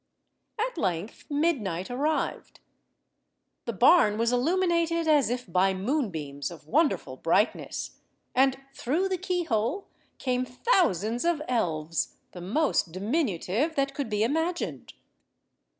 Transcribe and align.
At 0.57 0.79
length 0.79 1.25
midnight 1.29 1.91
arrived. 1.91 2.59
The 3.65 3.73
barn 3.73 4.17
was 4.17 4.31
illuminated 4.31 5.07
as 5.07 5.29
if 5.29 5.45
by 5.45 5.75
moonbeams 5.75 6.49
of 6.49 6.65
wonderful 6.65 7.17
brightness, 7.17 7.99
and 8.33 8.57
through 8.73 9.09
the 9.09 9.19
keyhole 9.19 9.89
came 10.17 10.43
thousands 10.43 11.23
of 11.23 11.39
elves, 11.47 12.15
the 12.31 12.41
most 12.41 12.91
diminutive 12.91 13.75
that 13.75 13.93
could 13.93 14.09
be 14.09 14.23
imagined. 14.23 14.93